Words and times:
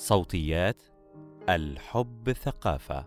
صوتيات 0.00 0.82
الحب 1.48 2.32
ثقافة. 2.32 3.06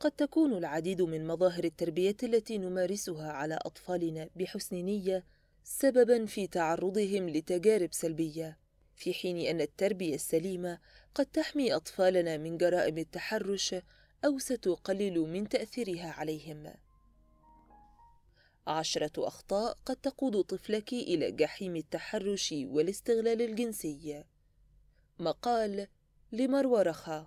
قد 0.00 0.10
تكون 0.10 0.52
العديد 0.54 1.02
من 1.02 1.26
مظاهر 1.26 1.64
التربية 1.64 2.16
التي 2.22 2.58
نمارسها 2.58 3.32
على 3.32 3.54
أطفالنا 3.54 4.28
بحسن 4.36 4.76
نية 4.76 5.24
سببا 5.64 6.26
في 6.26 6.46
تعرضهم 6.46 7.28
لتجارب 7.28 7.92
سلبية 7.92 8.58
في 8.96 9.14
حين 9.14 9.38
أن 9.38 9.60
التربية 9.60 10.14
السليمة 10.14 10.78
قد 11.14 11.26
تحمي 11.26 11.74
أطفالنا 11.74 12.36
من 12.36 12.58
جرائم 12.58 12.98
التحرش 12.98 13.74
أو 14.24 14.38
ستقلل 14.38 15.18
من 15.18 15.48
تأثيرها 15.48 16.10
عليهم. 16.10 16.72
عشرة 18.66 19.26
أخطاء 19.26 19.78
قد 19.86 19.96
تقود 19.96 20.44
طفلك 20.44 20.92
إلى 20.92 21.30
جحيم 21.30 21.76
التحرش 21.76 22.54
والاستغلال 22.66 23.42
الجنسي. 23.42 24.24
مقال 25.18 25.86
لمروى 26.32 26.82
رخا 26.82 27.26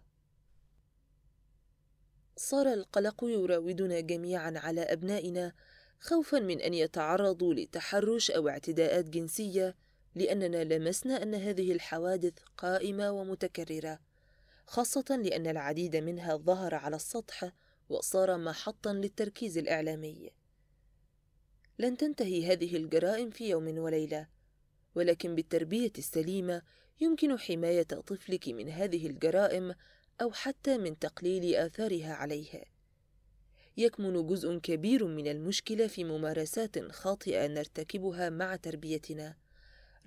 صار 2.36 2.74
القلق 2.74 3.24
يراودنا 3.24 4.00
جميعا 4.00 4.54
على 4.56 4.82
أبنائنا 4.82 5.54
خوفا 6.00 6.40
من 6.40 6.62
أن 6.62 6.74
يتعرضوا 6.74 7.54
لتحرش 7.54 8.32
أو 8.32 8.50
اعتداءات 8.50 9.06
جنسية 9.06 9.76
لأننا 10.16 10.64
لمسنا 10.64 11.24
أن 11.24 11.36
هذه 11.36 11.72
الحوادث 11.72 12.34
قائمة 12.58 13.12
ومتكررة 13.12 14.00
خاصة 14.66 15.20
لأن 15.24 15.48
العديد 15.48 15.96
منها 15.96 16.36
ظهر 16.36 16.76
على 16.76 16.96
السطح 16.96 17.52
وصار 17.90 18.38
محطا 18.38 18.94
للتركيز 18.94 19.58
الإعلامي. 19.58 20.30
لن 21.80 21.98
تنتهي 21.98 22.52
هذه 22.52 22.78
الجرائم 22.78 23.30
في 23.30 23.50
يوم 23.50 23.78
وليلة. 23.78 24.28
ولكن 24.96 25.36
بالتربية 25.36 25.92
السليمة 25.98 26.62
يمكن 27.02 27.40
حماية 27.40 27.84
طفلك 27.84 28.48
من 28.50 28.70
هذه 28.70 29.08
الجرائم 29.08 29.76
أو 30.22 30.32
حتى 30.32 30.78
من 30.78 31.00
تقليل 31.00 31.56
آثارها 31.56 32.14
عليه. 32.14 32.64
يكمن 33.78 34.28
جزء 34.28 34.58
كبير 34.58 35.08
من 35.08 35.28
المشكلة 35.28 35.88
في 35.88 36.04
ممارسات 36.04 36.92
خاطئة 36.92 37.48
نرتكبها 37.48 38.30
مع 38.30 38.56
تربيتنا. 38.56 39.38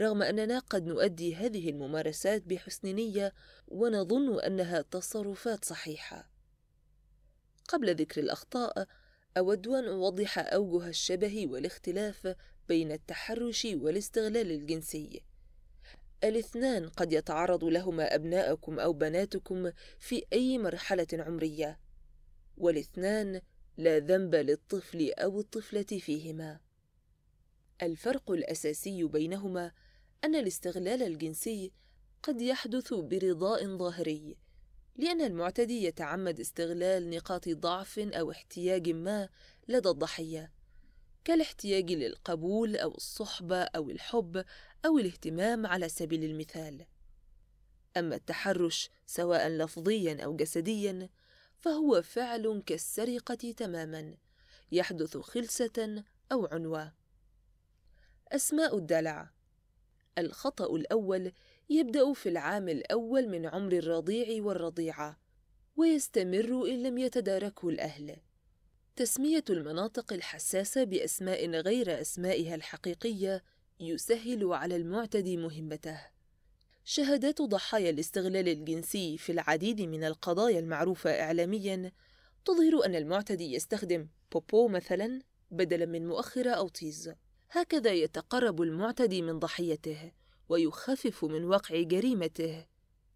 رغم 0.01 0.23
أننا 0.23 0.59
قد 0.59 0.87
نؤدي 0.87 1.35
هذه 1.35 1.71
الممارسات 1.71 2.43
بحسن 2.43 2.89
نية 2.89 3.33
ونظن 3.69 4.41
أنها 4.41 4.83
تصرفات 4.83 5.65
صحيحة. 5.65 6.31
قبل 7.69 7.95
ذكر 7.95 8.21
الأخطاء 8.21 8.87
أود 9.37 9.67
أن 9.67 9.85
أوضح 9.85 10.39
أوجه 10.39 10.89
الشبه 10.89 11.47
والاختلاف 11.47 12.35
بين 12.69 12.93
التحرش 12.93 13.65
والاستغلال 13.65 14.51
الجنسي. 14.51 15.23
الاثنان 16.25 16.89
قد 16.89 17.13
يتعرض 17.13 17.65
لهما 17.65 18.15
أبناءكم 18.15 18.79
أو 18.79 18.93
بناتكم 18.93 19.71
في 19.99 20.25
أي 20.33 20.59
مرحلة 20.59 21.07
عمرية، 21.13 21.81
والاثنان 22.57 23.41
لا 23.77 23.99
ذنب 23.99 24.35
للطفل 24.35 25.13
أو 25.13 25.41
الطفلة 25.41 25.83
فيهما. 25.83 26.61
الفرق 27.83 28.31
الأساسي 28.31 29.05
بينهما 29.05 29.73
أن 30.25 30.35
الاستغلال 30.35 31.03
الجنسي 31.03 31.73
قد 32.23 32.41
يحدث 32.41 32.95
برضاء 32.95 33.77
ظاهري 33.77 34.37
لأن 34.97 35.21
المعتدي 35.21 35.85
يتعمد 35.85 36.41
استغلال 36.41 37.11
نقاط 37.11 37.49
ضعف 37.49 37.99
أو 37.99 38.31
احتياج 38.31 38.91
ما 38.91 39.29
لدى 39.69 39.89
الضحية 39.89 40.53
كالاحتياج 41.25 41.93
للقبول 41.93 42.77
أو 42.77 42.95
الصحبة 42.95 43.63
أو 43.63 43.91
الحب 43.91 44.45
أو 44.85 44.99
الاهتمام 44.99 45.67
على 45.67 45.89
سبيل 45.89 46.25
المثال. 46.25 46.87
أما 47.97 48.15
التحرش 48.15 48.91
سواء 49.07 49.49
لفظيا 49.49 50.25
أو 50.25 50.37
جسديا 50.37 51.09
فهو 51.59 52.03
فعل 52.03 52.63
كالسرقة 52.67 53.53
تماما 53.57 54.15
يحدث 54.73 55.17
خلسة 55.17 56.05
أو 56.33 56.47
عنوة. 56.47 56.93
أسماء 58.29 58.77
الدلع. 58.77 59.31
الخطأ 60.19 60.77
الأول 60.77 61.33
يبدأ 61.71 62.13
في 62.13 62.29
العام 62.29 62.69
الأول 62.69 63.29
من 63.29 63.47
عمر 63.47 63.73
الرضيع 63.73 64.45
والرضيعة 64.45 65.21
ويستمر 65.77 66.69
إن 66.69 66.83
لم 66.83 66.99
يتداركه 66.99 67.69
الأهل. 67.69 68.17
تسمية 68.97 69.45
المناطق 69.51 70.13
الحساسة 70.13 70.85
بأسماء 70.85 71.51
غير 71.51 72.01
أسمائها 72.01 72.55
الحقيقية 72.55 73.43
يسهل 73.81 74.53
على 74.53 74.77
المعتدي 74.77 75.37
مهمته. 75.37 76.01
شهادات 76.85 77.43
ضحايا 77.43 77.91
الاستغلال 77.91 78.49
الجنسي 78.49 79.19
في 79.19 79.33
العديد 79.33 79.81
من 79.81 80.05
القضايا 80.05 80.59
المعروفة 80.59 81.11
إعلامياً 81.11 81.93
تظهر 82.45 82.87
أن 82.87 82.95
المعتدي 82.95 83.55
يستخدم 83.55 84.09
بوبو 84.33 84.69
مثلاً 84.69 85.21
بدلاً 85.51 85.87
من 85.87 86.07
مؤخرة 86.07 86.51
أو 86.51 86.69
تيز 86.69 87.13
هكذا 87.51 87.93
يتقرب 87.93 88.63
المعتدي 88.63 89.23
من 89.23 89.39
ضحيته 89.39 90.13
ويخفف 90.49 91.25
من 91.25 91.45
وقع 91.45 91.83
جريمته 91.83 92.67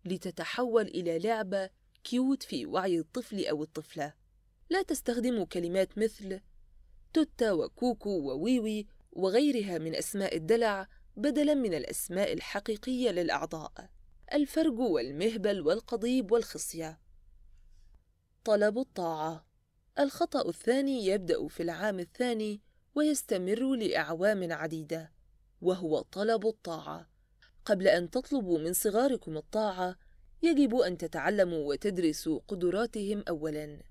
لتتحول 0.05 0.83
إلى 0.83 1.19
لعبة 1.19 1.71
cute 2.05 2.43
في 2.43 2.67
وعي 2.67 2.99
الطفل 2.99 3.47
أو 3.47 3.63
الطفلة. 3.63 4.15
لا 4.71 4.83
تستخدم 4.83 5.45
كلمات 5.45 5.99
مثل 5.99 6.41
توتا 7.13 7.53
وكوكو 7.53 8.11
وويوي 8.11 8.87
وغيرها 9.13 9.79
من 9.79 9.95
أسماء 9.95 10.37
الدلع 10.37 10.89
بدلا 11.17 11.55
من 11.55 11.75
الأسماء 11.75 12.33
الحقيقية 12.33 13.11
للأعضاء. 13.11 13.91
الفرج 14.33 14.79
والمهبل 14.79 15.61
والقضيب 15.61 16.33
والخصية. 16.33 17.01
طلب 18.45 18.79
الطاعة. 18.79 19.47
الخطأ 19.99 20.49
الثاني 20.49 21.07
يبدأ 21.07 21.49
في 21.49 21.63
العام 21.63 22.01
الثاني 22.01 22.61
ويستمر 22.95 23.75
لأعوام 23.75 24.53
عديدة 24.53 25.13
وهو 25.61 26.01
طلب 26.01 26.47
الطاعة. 26.47 27.10
قبل 27.71 27.89
أن 27.89 28.11
تطلبوا 28.11 28.59
من 28.59 28.73
صغاركم 28.73 29.37
الطاعة 29.37 29.97
يجب 30.43 30.75
أن 30.75 30.99
تتعلموا 30.99 31.69
وتدرسوا 31.69 32.41
قدراتهم 32.49 33.25
أولاً. 33.29 33.83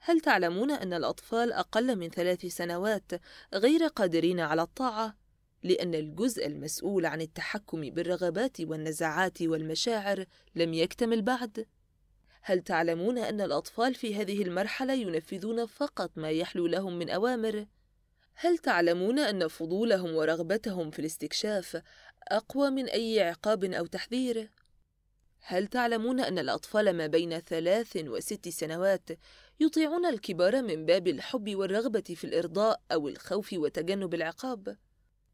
هل 0.00 0.20
تعلمون 0.20 0.70
أن 0.70 0.92
الأطفال 0.92 1.52
أقل 1.52 1.96
من 1.96 2.08
ثلاث 2.08 2.46
سنوات 2.46 3.12
غير 3.54 3.86
قادرين 3.86 4.40
على 4.40 4.62
الطاعة؟ 4.62 5.16
لأن 5.62 5.94
الجزء 5.94 6.46
المسؤول 6.46 7.06
عن 7.06 7.20
التحكم 7.20 7.80
بالرغبات 7.90 8.60
والنزعات 8.60 9.42
والمشاعر 9.42 10.24
لم 10.54 10.74
يكتمل 10.74 11.22
بعد؟ 11.22 11.66
هل 12.42 12.60
تعلمون 12.60 13.18
أن 13.18 13.40
الأطفال 13.40 13.94
في 13.94 14.14
هذه 14.14 14.42
المرحلة 14.42 14.92
ينفذون 14.92 15.66
فقط 15.66 16.10
ما 16.16 16.30
يحلو 16.30 16.66
لهم 16.66 16.98
من 16.98 17.10
أوامر؟ 17.10 17.66
هل 18.38 18.58
تعلمون 18.58 19.18
أن 19.18 19.48
فضولهم 19.48 20.14
ورغبتهم 20.14 20.90
في 20.90 20.98
الاستكشاف 20.98 21.82
أقوى 22.28 22.70
من 22.70 22.88
أي 22.88 23.22
عقاب 23.22 23.64
أو 23.64 23.86
تحذير؟ 23.86 24.50
هل 25.40 25.66
تعلمون 25.66 26.20
أن 26.20 26.38
الأطفال 26.38 26.92
ما 26.92 27.06
بين 27.06 27.40
ثلاث 27.40 27.96
وست 27.96 28.48
سنوات 28.48 29.08
يطيعون 29.60 30.06
الكبار 30.06 30.62
من 30.62 30.86
باب 30.86 31.08
الحب 31.08 31.54
والرغبة 31.54 32.00
في 32.00 32.24
الإرضاء 32.24 32.80
أو 32.92 33.08
الخوف 33.08 33.52
وتجنب 33.52 34.14
العقاب؟ 34.14 34.76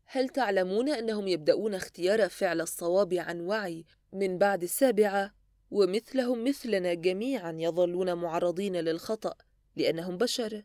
هل 0.04 0.28
تعلمون 0.28 0.88
أنهم 0.88 1.28
يبدأون 1.28 1.74
اختيار 1.74 2.28
فعل 2.28 2.60
الصواب 2.60 3.14
عن 3.14 3.40
وعي 3.40 3.84
من 4.12 4.38
بعد 4.38 4.62
السابعة 4.62 5.34
ومثلهم 5.70 6.44
مثلنا 6.44 6.94
جميعا 6.94 7.52
يظلون 7.58 8.14
معرضين 8.14 8.76
للخطأ 8.76 9.34
لأنهم 9.76 10.18
بشر؟ 10.18 10.62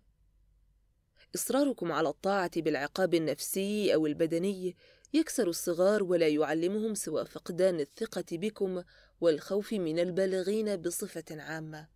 إصراركم 1.35 1.91
على 1.91 2.09
الطاعة 2.09 2.51
بالعقاب 2.55 3.13
النفسي 3.13 3.93
أو 3.93 4.07
البدني 4.07 4.75
يكسر 5.13 5.47
الصغار 5.47 6.03
ولا 6.03 6.27
يعلمهم 6.27 6.93
سوى 6.93 7.25
فقدان 7.25 7.79
الثقة 7.79 8.25
بكم 8.31 8.83
والخوف 9.21 9.73
من 9.73 9.99
البالغين 9.99 10.75
بصفة 10.75 11.41
عامة. 11.41 11.87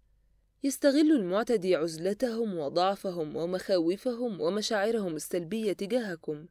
يستغل 0.63 1.11
المعتدي 1.11 1.75
عزلتهم 1.75 2.57
وضعفهم 2.57 3.35
ومخاوفهم 3.35 4.41
ومشاعرهم 4.41 5.15
السلبية 5.15 5.73
تجاهكم. 5.73 6.45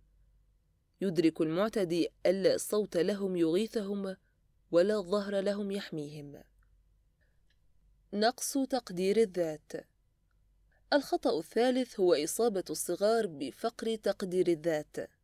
يدرك 1.00 1.40
المعتدي 1.40 2.08
ألا 2.26 2.54
الصوت 2.54 2.96
لهم 2.96 3.36
يغيثهم 3.36 4.16
ولا 4.70 4.96
الظهر 4.98 5.40
لهم 5.40 5.70
يحميهم. 5.70 6.42
نقص 8.12 8.52
تقدير 8.52 9.16
الذات 9.16 9.72
الخطأ 10.92 11.38
الثالث 11.38 12.00
هو 12.00 12.14
إصابة 12.14 12.64
الصغار 12.70 13.26
بفقر 13.26 13.96
تقدير 13.96 14.48
الذات. 14.48 15.19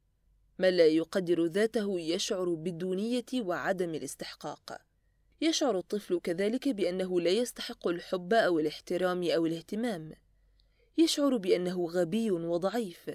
من 0.59 0.69
لا 0.69 0.87
يقدر 0.87 1.47
ذاته 1.47 2.01
يشعر 2.01 2.55
بالدونية 2.55 3.25
وعدم 3.35 3.95
الاستحقاق. 3.95 4.79
يشعر 5.41 5.79
الطفل 5.79 6.21
كذلك 6.21 6.69
بأنه 6.69 7.21
لا 7.21 7.31
يستحق 7.31 7.89
الحب 7.89 8.35
أو 8.35 8.59
الاحترام 8.59 9.31
أو 9.31 9.47
الاهتمام. 9.47 10.13
يشعر 10.99 11.37
بأنه 11.37 11.87
غبي 11.87 12.31
وضعيف. 12.31 13.11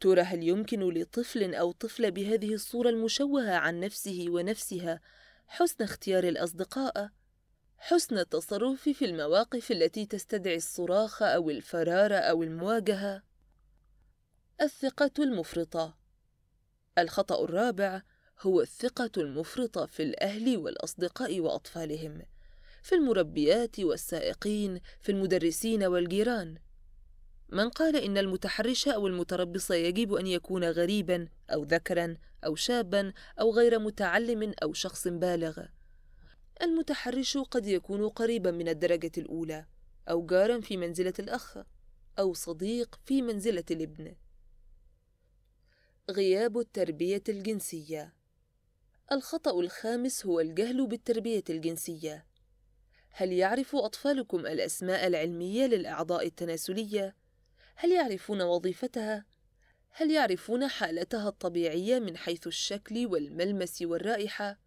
ترى 0.00 0.20
هل 0.20 0.42
يمكن 0.42 0.80
لطفل 0.80 1.54
أو 1.54 1.72
طفلة 1.72 2.08
بهذه 2.08 2.54
الصورة 2.54 2.88
المشوهة 2.88 3.54
عن 3.54 3.80
نفسه 3.80 4.24
ونفسها 4.28 5.00
حسن 5.46 5.84
اختيار 5.84 6.24
الأصدقاء؟ 6.24 7.10
حسن 7.78 8.18
التصرف 8.18 8.88
في 8.88 9.04
المواقف 9.04 9.70
التي 9.70 10.06
تستدعي 10.06 10.56
الصراخ 10.56 11.22
أو 11.22 11.50
الفرار 11.50 12.12
أو 12.12 12.42
المواجهة؟ 12.42 13.22
الثقة 14.60 15.10
المفرطة 15.18 16.05
الخطأ 16.98 17.44
الرابع 17.44 18.02
هو 18.40 18.60
الثقة 18.60 19.10
المفرطة 19.16 19.86
في 19.86 20.02
الأهل 20.02 20.56
والأصدقاء 20.56 21.40
وأطفالهم، 21.40 22.22
في 22.82 22.94
المربيات 22.94 23.80
والسائقين، 23.80 24.80
في 25.00 25.12
المدرسين 25.12 25.84
والجيران. 25.84 26.58
من 27.48 27.68
قال 27.68 27.96
إن 27.96 28.18
المتحرش 28.18 28.88
أو 28.88 29.06
المتربص 29.06 29.70
يجب 29.70 30.14
أن 30.14 30.26
يكون 30.26 30.64
غريبًا 30.64 31.28
أو 31.50 31.62
ذكرًا 31.62 32.16
أو 32.44 32.54
شابًا 32.54 33.12
أو 33.40 33.52
غير 33.52 33.78
متعلم 33.78 34.54
أو 34.62 34.72
شخص 34.72 35.08
بالغ. 35.08 35.62
المتحرش 36.62 37.38
قد 37.38 37.66
يكون 37.66 38.08
قريبًا 38.08 38.50
من 38.50 38.68
الدرجة 38.68 39.12
الأولى، 39.18 39.66
أو 40.10 40.26
جارًا 40.26 40.60
في 40.60 40.76
منزلة 40.76 41.14
الأخ، 41.18 41.58
أو 42.18 42.34
صديق 42.34 43.00
في 43.04 43.22
منزلة 43.22 43.64
الابن. 43.70 44.14
غياب 46.10 46.58
التربية 46.58 47.22
الجنسية 47.28 48.12
الخطأ 49.12 49.60
الخامس 49.60 50.26
هو 50.26 50.40
الجهل 50.40 50.86
بالتربية 50.86 51.44
الجنسية 51.50 52.26
هل 53.10 53.32
يعرف 53.32 53.76
أطفالكم 53.76 54.38
الأسماء 54.38 55.06
العلمية 55.06 55.66
للأعضاء 55.66 56.26
التناسلية؟ 56.26 57.16
هل 57.74 57.92
يعرفون 57.92 58.42
وظيفتها؟ 58.42 59.24
هل 59.90 60.10
يعرفون 60.10 60.68
حالتها 60.68 61.28
الطبيعية 61.28 61.98
من 61.98 62.16
حيث 62.16 62.46
الشكل 62.46 63.06
والملمس 63.06 63.82
والرائحة؟ 63.82 64.58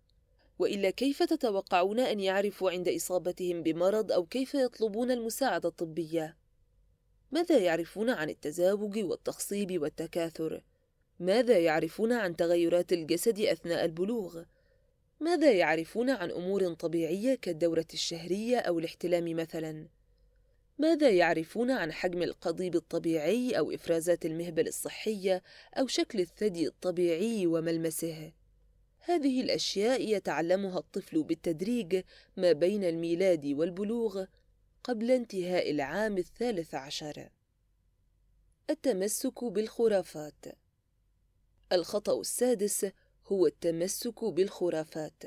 وإلا 0.59 0.89
كيف 0.89 1.23
تتوقعون 1.23 1.99
أن 1.99 2.19
يعرفوا 2.19 2.71
عند 2.71 2.87
إصابتهم 2.87 3.63
بمرض 3.63 4.11
أو 4.11 4.25
كيف 4.25 4.55
يطلبون 4.55 5.11
المساعدة 5.11 5.69
الطبية؟ 5.69 6.37
ماذا 7.31 7.57
يعرفون 7.57 8.09
عن 8.09 8.29
التزاوج 8.29 8.97
والتخصيب 8.99 9.81
والتكاثر؟ 9.81 10.63
ماذا 11.19 11.59
يعرفون 11.59 12.11
عن 12.13 12.35
تغيرات 12.35 12.93
الجسد 12.93 13.39
أثناء 13.39 13.85
البلوغ؟ 13.85 14.43
ماذا 15.19 15.51
يعرفون 15.51 16.09
عن 16.09 16.31
أمور 16.31 16.73
طبيعية 16.73 17.35
كالدورة 17.35 17.87
الشهرية 17.93 18.57
أو 18.57 18.79
الاحتلام 18.79 19.35
مثلا؟ 19.35 19.87
ماذا 20.77 21.09
يعرفون 21.09 21.71
عن 21.71 21.91
حجم 21.91 22.23
القضيب 22.23 22.75
الطبيعي 22.75 23.57
أو 23.57 23.71
إفرازات 23.71 24.25
المهبل 24.25 24.67
الصحية 24.67 25.43
أو 25.73 25.87
شكل 25.87 26.19
الثدي 26.19 26.67
الطبيعي 26.67 27.47
وملمسه؟ 27.47 28.31
هذه 28.99 29.41
الأشياء 29.41 30.01
يتعلمها 30.01 30.79
الطفل 30.79 31.23
بالتدريج 31.23 32.03
ما 32.37 32.51
بين 32.51 32.83
الميلاد 32.83 33.45
والبلوغ 33.45 34.25
قبل 34.83 35.11
انتهاء 35.11 35.71
العام 35.71 36.17
الثالث 36.17 36.75
عشر. 36.75 37.29
التمسك 38.69 39.43
بالخرافات 39.43 40.45
الخطأ 41.71 42.21
السادس 42.21 42.85
هو 43.27 43.47
التمسك 43.47 44.23
بالخرافات 44.23 45.23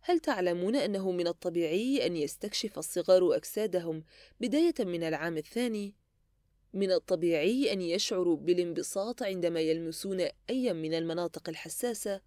هل 0.00 0.20
تعلمون 0.20 0.76
أنه 0.76 1.10
من 1.10 1.26
الطبيعي 1.26 2.06
أن 2.06 2.16
يستكشف 2.16 2.78
الصغار 2.78 3.36
أجسادهم 3.36 4.04
بداية 4.40 4.74
من 4.80 5.02
العام 5.02 5.36
الثاني؟ 5.36 5.94
من 6.74 6.92
الطبيعي 6.92 7.72
أن 7.72 7.80
يشعروا 7.80 8.36
بالانبساط 8.36 9.22
عندما 9.22 9.60
يلمسون 9.60 10.28
أي 10.50 10.72
من 10.72 10.94
المناطق 10.94 11.48
الحساسة. 11.48 12.20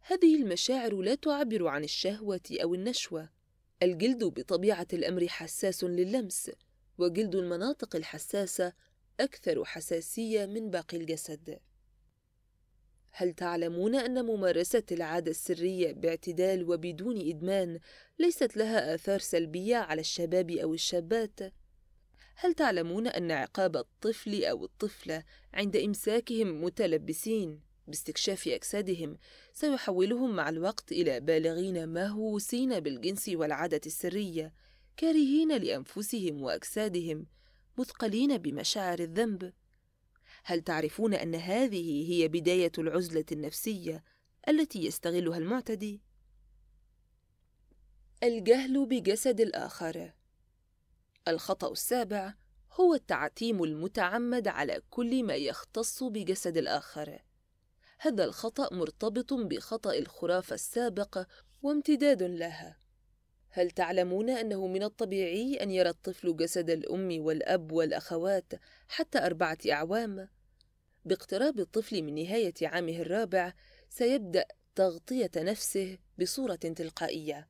هذه 0.00 0.36
المشاعر 0.36 0.94
لا 0.94 1.14
تعبر 1.14 1.66
عن 1.66 1.84
الشهوة 1.84 2.40
أو 2.52 2.74
النشوة. 2.74 3.28
الجلد 3.82 4.24
بطبيعة 4.24 4.86
الأمر 4.92 5.28
حساس 5.28 5.84
للمس، 5.84 6.50
وجلد 6.98 7.34
المناطق 7.34 7.96
الحساسة 7.96 8.72
أكثر 9.20 9.64
حساسية 9.64 10.46
من 10.46 10.70
باقي 10.70 10.96
الجسد. 10.96 11.58
هل 13.10 13.32
تعلمون 13.32 13.94
أن 13.94 14.24
ممارسة 14.24 14.82
العادة 14.92 15.30
السرية 15.30 15.92
باعتدال 15.92 16.70
وبدون 16.70 17.28
إدمان 17.28 17.78
ليست 18.18 18.56
لها 18.56 18.94
آثار 18.94 19.18
سلبية 19.18 19.76
على 19.76 20.00
الشباب 20.00 20.50
أو 20.50 20.74
الشابات؟ 20.74 21.40
هل 22.36 22.54
تعلمون 22.54 23.06
أن 23.06 23.30
عقاب 23.30 23.76
الطفل 23.76 24.44
أو 24.44 24.64
الطفلة 24.64 25.22
عند 25.54 25.76
إمساكهم 25.76 26.64
متلبسين 26.64 27.60
باستكشاف 27.86 28.48
أجسادهم 28.48 29.18
سيحولهم 29.52 30.36
مع 30.36 30.48
الوقت 30.48 30.92
إلى 30.92 31.20
بالغين 31.20 31.88
مهووسين 31.88 32.80
بالجنس 32.80 33.28
والعادة 33.28 33.80
السرية 33.86 34.52
كارهين 34.96 35.56
لأنفسهم 35.56 36.42
وأجسادهم 36.42 37.26
مثقلين 37.78 38.38
بمشاعر 38.38 38.98
الذنب؟ 38.98 39.52
هل 40.48 40.60
تعرفون 40.60 41.14
أن 41.14 41.34
هذه 41.34 42.12
هي 42.12 42.28
بداية 42.28 42.72
العزلة 42.78 43.24
النفسية 43.32 44.04
التي 44.48 44.84
يستغلها 44.84 45.38
المعتدي؟ 45.38 46.02
الجهل 48.22 48.86
بجسد 48.86 49.40
الآخر. 49.40 50.12
الخطأ 51.28 51.72
السابع 51.72 52.34
هو 52.72 52.94
التعتيم 52.94 53.64
المتعمد 53.64 54.48
على 54.48 54.82
كل 54.90 55.24
ما 55.24 55.34
يختص 55.34 56.02
بجسد 56.02 56.56
الآخر. 56.56 57.22
هذا 57.98 58.24
الخطأ 58.24 58.74
مرتبط 58.74 59.32
بخطأ 59.32 59.94
الخرافه 59.94 60.54
السابق 60.54 61.26
وامتداد 61.62 62.22
لها 62.22 62.76
هل 63.50 63.70
تعلمون 63.70 64.30
أنه 64.30 64.66
من 64.66 64.82
الطبيعي 64.82 65.62
أن 65.62 65.70
يرى 65.70 65.88
الطفل 65.88 66.36
جسد 66.36 66.70
الأم 66.70 67.24
والأب 67.24 67.72
والأخوات 67.72 68.52
حتى 68.88 69.18
أربعة 69.18 69.58
أعوام؟ 69.70 70.35
باقتراب 71.06 71.60
الطفل 71.60 72.02
من 72.02 72.14
نهاية 72.14 72.54
عامه 72.62 73.00
الرابع 73.00 73.52
سيبدأ 73.88 74.44
تغطية 74.74 75.30
نفسه 75.36 75.98
بصورة 76.18 76.54
تلقائية. 76.54 77.48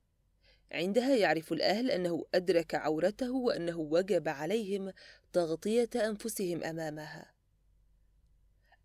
عندها 0.73 1.17
يعرف 1.17 1.53
الأهل 1.53 1.91
أنه 1.91 2.25
أدرك 2.35 2.75
عورته 2.75 3.33
وأنه 3.33 3.79
وجب 3.79 4.29
عليهم 4.29 4.93
تغطية 5.33 5.91
أنفسهم 5.97 6.65
أمامها. 6.65 7.35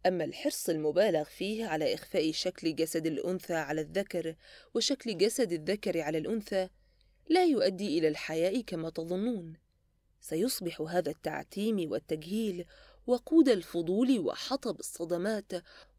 أما 0.05 0.23
الحرص 0.23 0.69
المبالغ 0.69 1.23
فيه 1.23 1.65
على 1.65 1.93
إخفاء 1.93 2.31
شكل 2.31 2.75
جسد 2.75 3.07
الأنثى 3.07 3.53
على 3.53 3.81
الذكر 3.81 4.35
وشكل 4.73 5.17
جسد 5.17 5.51
الذكر 5.51 6.01
على 6.01 6.17
الأنثى 6.17 6.69
لا 7.29 7.45
يؤدي 7.45 7.99
إلى 7.99 8.07
الحياء 8.07 8.61
كما 8.61 8.89
تظنون. 8.89 9.53
سيصبح 10.21 10.81
هذا 10.81 11.09
التعتيم 11.09 11.91
والتجهيل 11.91 12.65
وقود 13.11 13.49
الفضول 13.49 14.19
وحطب 14.19 14.79
الصدمات 14.79 15.51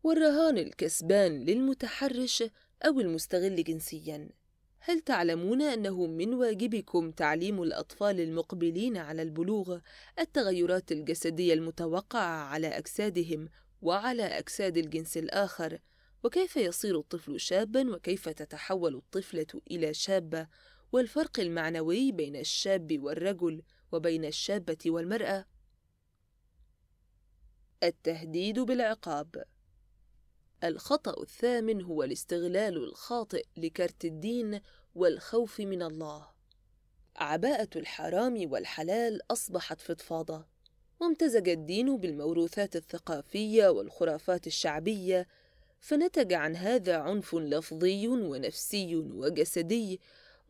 والرهان 0.02 0.58
الكسبان 0.58 1.44
للمتحرش 1.44 2.44
أو 2.82 3.00
المستغل 3.00 3.64
جنسياً. 3.64 4.28
هل 4.78 5.00
تعلمون 5.00 5.62
أنه 5.62 6.06
من 6.06 6.34
واجبكم 6.34 7.10
تعليم 7.10 7.62
الأطفال 7.62 8.20
المقبلين 8.20 8.96
على 8.96 9.22
البلوغ 9.22 9.78
التغيرات 10.18 10.92
الجسدية 10.92 11.54
المتوقعة 11.54 12.44
على 12.44 12.68
أجسادهم 12.68 13.48
وعلى 13.82 14.22
أجساد 14.22 14.76
الجنس 14.76 15.16
الآخر، 15.16 15.78
وكيف 16.24 16.56
يصير 16.56 16.98
الطفل 16.98 17.40
شابًا 17.40 17.94
وكيف 17.94 18.28
تتحول 18.28 18.94
الطفلة 18.94 19.60
إلى 19.70 19.94
شابة، 19.94 20.46
والفرق 20.92 21.40
المعنوي 21.40 22.12
بين 22.12 22.36
الشاب 22.36 22.98
والرجل 23.02 23.62
وبين 23.92 24.24
الشابة 24.24 24.78
والمرأة؟ 24.86 25.51
التهديد 27.82 28.60
بالعقاب. 28.60 29.44
الخطأ 30.64 31.22
الثامن 31.22 31.82
هو 31.82 32.02
الاستغلال 32.02 32.76
الخاطئ 32.76 33.44
لكرت 33.56 34.04
الدين 34.04 34.60
والخوف 34.94 35.60
من 35.60 35.82
الله. 35.82 36.28
عباءة 37.16 37.68
الحرام 37.76 38.52
والحلال 38.52 39.20
أصبحت 39.32 39.80
فضفاضة. 39.80 40.46
وامتزج 41.00 41.48
الدين 41.48 41.96
بالموروثات 41.96 42.76
الثقافية 42.76 43.68
والخرافات 43.68 44.46
الشعبية 44.46 45.26
فنتج 45.80 46.32
عن 46.32 46.56
هذا 46.56 46.96
عنف 46.96 47.34
لفظي 47.34 48.08
ونفسي 48.08 48.96
وجسدي 48.96 50.00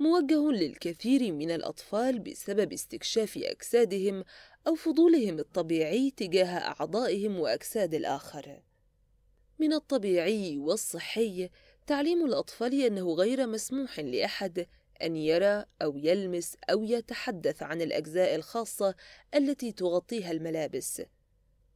موجه 0.03 0.51
للكثير 0.51 1.33
من 1.33 1.51
الأطفال 1.51 2.19
بسبب 2.19 2.73
استكشاف 2.73 3.39
أجسادهم 3.39 4.25
أو 4.67 4.75
فضولهم 4.75 5.39
الطبيعي 5.39 6.11
تجاه 6.11 6.47
أعضائهم 6.47 7.41
وأجساد 7.41 7.95
الآخر. 7.95 8.63
من 9.59 9.73
الطبيعي 9.73 10.59
والصحي 10.59 11.51
تعليم 11.87 12.27
الأطفال 12.27 12.83
أنه 12.83 13.15
غير 13.15 13.47
مسموح 13.47 14.01
لأحد 14.01 14.67
أن 15.03 15.17
يرى 15.17 15.65
أو 15.83 15.97
يلمس 15.97 16.57
أو 16.71 16.85
يتحدث 16.85 17.63
عن 17.63 17.83
الأجزاء 17.83 18.35
الخاصة 18.35 18.95
التي 19.35 19.73
تغطيها 19.73 20.31
الملابس، 20.31 21.03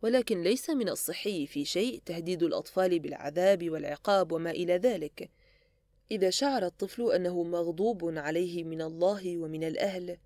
ولكن 0.03 0.43
ليس 0.43 0.71
من 0.71 0.89
الصحي 0.89 1.47
في 1.47 1.65
شيء 1.65 2.03
تهديد 2.07 2.43
الأطفال 2.43 2.99
بالعذاب 2.99 3.71
والعقاب 3.71 4.33
وما 4.33 4.51
إلى 4.51 4.77
ذلك 4.77 5.31
إذا 6.11 6.31
شعر 6.31 6.67
الطفل 6.67 7.13
أنه 7.13 7.43
مغضوب 7.43 8.19
عليه 8.19 8.65
من 8.65 8.83
الله 8.83 9.39
ومن 9.39 9.65
الأهل 9.65 10.19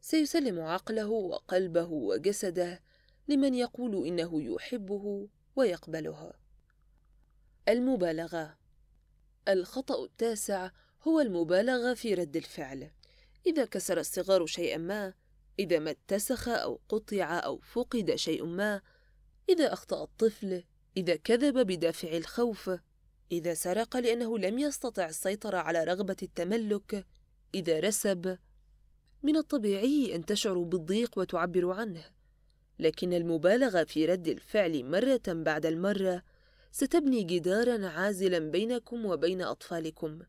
سيسلم 0.00 0.60
عقله 0.60 1.08
وقلبه 1.08 1.88
وجسده 1.90 2.82
لمن 3.28 3.54
يقول 3.54 4.06
إنه 4.06 4.42
يحبه 4.42 5.28
ويقبله. 5.56 6.32
المبالغة. 7.68 8.56
الخطأ 9.48 10.04
التاسع 10.04 10.70
هو 11.02 11.20
المبالغة 11.20 11.94
في 11.94 12.14
رد 12.14 12.36
الفعل. 12.36 12.90
إذا 13.46 13.64
كسر 13.64 13.98
الصغار 14.00 14.46
شيئا 14.46 14.76
ما 14.76 15.14
إذا 15.58 15.78
ما 15.78 15.90
اتسخ 15.90 16.48
أو 16.48 16.80
قطع 16.88 17.38
أو 17.38 17.58
فقد 17.58 18.14
شيء 18.14 18.44
ما 18.44 18.80
إذا 19.48 19.72
أخطأ 19.72 20.04
الطفل 20.04 20.64
إذا 20.96 21.16
كذب 21.16 21.58
بدافع 21.58 22.08
الخوف 22.08 22.70
إذا 23.32 23.54
سرق 23.54 23.96
لأنه 23.96 24.38
لم 24.38 24.58
يستطع 24.58 25.06
السيطرة 25.08 25.56
على 25.56 25.84
رغبة 25.84 26.16
التملك 26.22 27.06
إذا 27.54 27.80
رسب 27.80 28.38
من 29.22 29.36
الطبيعي 29.36 30.14
أن 30.14 30.26
تشعروا 30.26 30.64
بالضيق 30.64 31.18
وتعبروا 31.18 31.74
عنه. 31.74 32.04
لكن 32.78 33.12
المبالغة 33.12 33.84
في 33.84 34.06
رد 34.06 34.28
الفعل 34.28 34.84
مرة 34.84 35.22
بعد 35.26 35.66
المرة 35.66 36.22
ستبني 36.72 37.24
جدارا 37.24 37.88
عازلا 37.88 38.38
بينكم 38.38 39.06
وبين 39.06 39.42
أطفالكم 39.42 40.22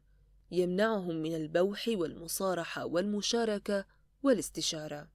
يمنعهم 0.51 1.15
من 1.15 1.35
البوح 1.35 1.87
والمصارحة 1.87 2.85
والمشاركة 2.85 3.85
والاستشارة. 4.23 5.07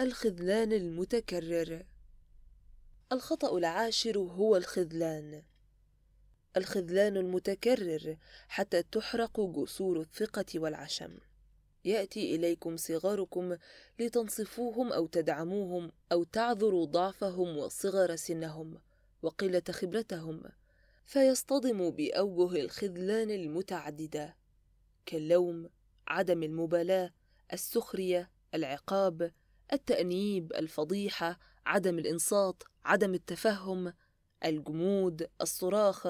الخذلان 0.00 0.72
المتكرر. 0.72 1.86
الخطأ 3.12 3.58
العاشر 3.58 4.18
هو 4.18 4.56
الخذلان. 4.56 5.42
الخذلان 6.56 7.16
المتكرر 7.16 8.16
حتى 8.48 8.82
تحرق 8.82 9.40
جسور 9.40 10.00
الثقة 10.00 10.46
والعشم. 10.54 11.18
يأتي 11.84 12.34
إليكم 12.34 12.76
صغاركم 12.76 13.56
لتنصفوهم 13.98 14.92
أو 14.92 15.06
تدعموهم 15.06 15.92
أو 16.12 16.24
تعذروا 16.24 16.86
ضعفهم 16.86 17.56
وصغر 17.56 18.16
سنهم 18.16 18.78
وقلة 19.22 19.62
خبرتهم 19.70 20.42
فيصطدموا 21.04 21.90
بأوجه 21.90 22.60
الخذلان 22.60 23.30
المتعددة 23.30 24.36
كاللوم 25.06 25.70
عدم 26.08 26.42
المبالاة 26.42 27.10
السخرية 27.52 28.30
العقاب 28.54 29.32
التأنيب 29.72 30.52
الفضيحة 30.52 31.38
عدم 31.66 31.98
الإنصات 31.98 32.62
عدم 32.84 33.14
التفهم 33.14 33.92
الجمود 34.44 35.28
الصراخ 35.40 36.06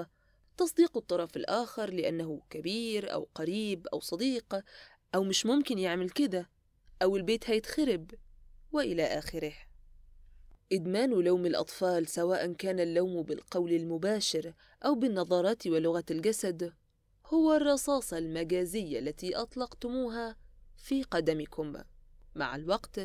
تصديق 0.60 0.96
الطرف 0.96 1.36
الآخر 1.36 1.90
لأنه 1.90 2.42
كبير 2.50 3.12
أو 3.12 3.28
قريب 3.34 3.86
أو 3.86 4.00
صديق 4.00 4.62
أو 5.14 5.24
مش 5.24 5.46
ممكن 5.46 5.78
يعمل 5.78 6.10
كده 6.10 6.50
أو 7.02 7.16
البيت 7.16 7.50
هيتخرب 7.50 8.10
وإلى 8.72 9.02
آخره. 9.04 9.52
إدمان 10.72 11.10
لوم 11.10 11.46
الأطفال 11.46 12.08
سواء 12.08 12.52
كان 12.52 12.80
اللوم 12.80 13.22
بالقول 13.22 13.72
المباشر 13.72 14.54
أو 14.84 14.94
بالنظرات 14.94 15.66
ولغة 15.66 16.04
الجسد 16.10 16.72
هو 17.26 17.52
الرصاصة 17.52 18.18
المجازية 18.18 18.98
التي 18.98 19.36
أطلقتموها 19.36 20.36
في 20.76 21.02
قدمكم. 21.02 21.76
مع 22.34 22.56
الوقت 22.56 23.00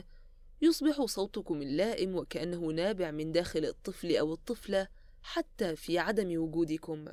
يصبح 0.62 1.06
صوتكم 1.06 1.62
اللائم 1.62 2.16
وكأنه 2.16 2.68
نابع 2.68 3.12
من 3.12 3.32
داخل 3.32 3.66
الطفل 3.66 4.16
أو 4.16 4.34
الطفلة 4.34 4.88
حتى 5.22 5.76
في 5.76 6.00
عدم 6.00 6.42
وجودكم. 6.42 7.06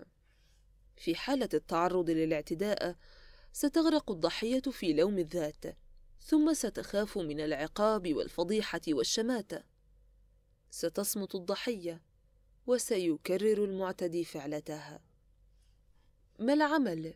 في 0.96 1.14
حالة 1.14 1.48
التعرض 1.54 2.10
للاعتداء 2.10 2.96
ستغرق 3.52 4.10
الضحية 4.10 4.60
في 4.60 4.92
لوم 4.92 5.18
الذات 5.18 5.64
ثم 6.20 6.54
ستخاف 6.54 7.18
من 7.18 7.40
العقاب 7.40 8.14
والفضيحة 8.14 8.80
والشماتة. 8.88 9.62
ستصمت 10.70 11.34
الضحية 11.34 12.02
وسيكرر 12.66 13.64
المعتدي 13.64 14.24
فعلتها. 14.24 15.00
ما 16.38 16.52
العمل؟ 16.52 17.14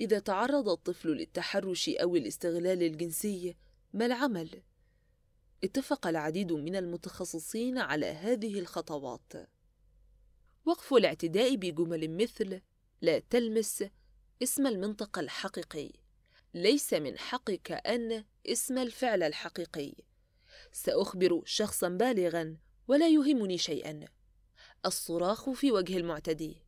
إذا 0.00 0.18
تعرض 0.18 0.68
الطفل 0.68 1.08
للتحرش 1.08 1.88
أو 1.88 2.16
الاستغلال 2.16 2.82
الجنسي 2.82 3.56
ما 3.92 4.06
العمل؟ 4.06 4.62
اتفق 5.64 6.06
العديد 6.06 6.52
من 6.52 6.76
المتخصصين 6.76 7.78
على 7.78 8.06
هذه 8.06 8.58
الخطوات. 8.58 9.32
وقف 10.68 10.94
الاعتداء 10.94 11.56
بجمل 11.56 12.16
مثل 12.16 12.60
لا 13.02 13.18
تلمس 13.18 13.84
اسم 14.42 14.66
المنطقة 14.66 15.20
الحقيقي. 15.20 15.90
ليس 16.54 16.94
من 16.94 17.18
حقك 17.18 17.72
أن 17.72 18.24
اسم 18.46 18.78
الفعل 18.78 19.22
الحقيقي. 19.22 19.94
سأخبر 20.72 21.42
شخصا 21.44 21.88
بالغا 21.88 22.56
ولا 22.88 23.08
يهمني 23.08 23.58
شيئا. 23.58 24.00
الصراخ 24.86 25.50
في 25.50 25.72
وجه 25.72 25.96
المعتدي. 25.96 26.62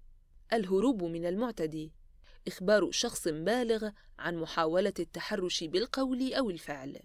الهروب 0.52 1.04
من 1.04 1.26
المعتدي. 1.26 1.92
إخبار 2.48 2.90
شخص 2.90 3.28
بالغ 3.28 3.90
عن 4.18 4.36
محاولة 4.36 4.94
التحرش 4.98 5.64
بالقول 5.64 6.34
أو 6.34 6.50
الفعل. 6.50 7.00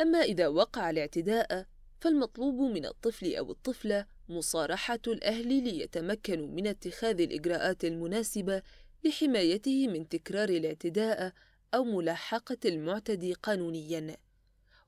أما 0.00 0.18
إذا 0.18 0.48
وقع 0.48 0.90
الاعتداء 0.90 1.66
فالمطلوب 2.00 2.60
من 2.60 2.86
الطفل 2.86 3.34
أو 3.34 3.50
الطفلة 3.50 4.15
مصارحة 4.28 5.00
الأهل 5.06 5.64
ليتمكنوا 5.64 6.46
من 6.46 6.66
اتخاذ 6.66 7.20
الإجراءات 7.20 7.84
المناسبة 7.84 8.62
لحمايته 9.04 9.88
من 9.88 10.08
تكرار 10.08 10.48
الاعتداء 10.48 11.32
أو 11.74 11.84
ملاحقة 11.84 12.56
المعتدي 12.64 13.32
قانونيًا، 13.32 14.16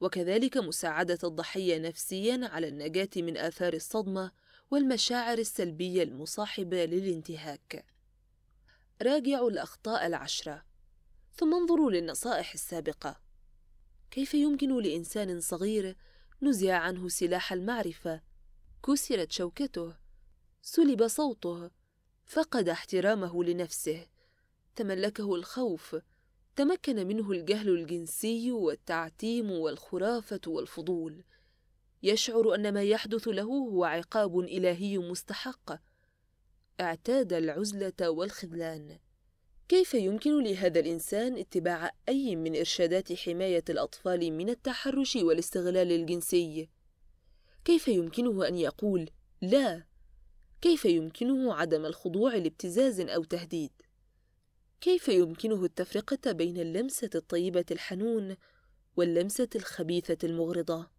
وكذلك 0.00 0.56
مساعدة 0.56 1.18
الضحية 1.24 1.78
نفسيًا 1.78 2.40
على 2.42 2.68
النجاة 2.68 3.08
من 3.16 3.36
آثار 3.36 3.72
الصدمة 3.72 4.32
والمشاعر 4.70 5.38
السلبية 5.38 6.02
المصاحبة 6.02 6.84
للانتهاك. 6.84 7.84
راجعوا 9.02 9.50
الأخطاء 9.50 10.06
العشرة، 10.06 10.64
ثم 11.32 11.54
انظروا 11.54 11.90
للنصائح 11.90 12.52
السابقة. 12.52 13.20
كيف 14.10 14.34
يمكن 14.34 14.82
لإنسان 14.82 15.40
صغير 15.40 15.96
نزع 16.42 16.74
عنه 16.74 17.08
سلاح 17.08 17.52
المعرفة 17.52 18.27
كسرت 18.86 19.32
شوكته. 19.32 19.94
سلب 20.62 21.06
صوته. 21.06 21.70
فقد 22.26 22.68
احترامه 22.68 23.44
لنفسه. 23.44 24.06
تملكه 24.76 25.34
الخوف. 25.34 25.96
تمكن 26.56 27.06
منه 27.06 27.30
الجهل 27.30 27.68
الجنسي 27.68 28.52
والتعتيم 28.52 29.50
والخرافة 29.50 30.40
والفضول. 30.46 31.24
يشعر 32.02 32.54
أن 32.54 32.74
ما 32.74 32.82
يحدث 32.82 33.28
له 33.28 33.42
هو 33.42 33.84
عقاب 33.84 34.38
إلهي 34.38 34.98
مستحق. 34.98 35.80
اعتاد 36.80 37.32
العزلة 37.32 38.10
والخذلان. 38.10 38.98
كيف 39.68 39.94
يمكن 39.94 40.42
لهذا 40.44 40.80
الإنسان 40.80 41.38
اتباع 41.38 41.92
أي 42.08 42.36
من 42.36 42.56
إرشادات 42.56 43.12
حماية 43.12 43.64
الأطفال 43.70 44.32
من 44.32 44.48
التحرش 44.48 45.16
والاستغلال 45.16 45.92
الجنسي؟ 45.92 46.68
كيف 47.68 47.88
يمكنه 47.88 48.48
أن 48.48 48.56
يقول 48.56 49.10
لا؟ 49.42 49.84
كيف 50.60 50.84
يمكنه 50.84 51.54
عدم 51.54 51.86
الخضوع 51.86 52.34
لابتزاز 52.34 53.00
أو 53.00 53.24
تهديد؟ 53.24 53.70
كيف 54.80 55.08
يمكنه 55.08 55.64
التفرقة 55.64 56.32
بين 56.32 56.60
اللمسة 56.60 57.10
الطيبة 57.14 57.64
الحنون 57.70 58.36
واللمسة 58.96 59.48
الخبيثة 59.56 60.18
المغرضة؟ 60.24 60.90